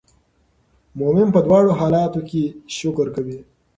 [0.99, 2.43] مؤمن په دواړو حالاتو کې
[2.77, 3.37] شکر کوي.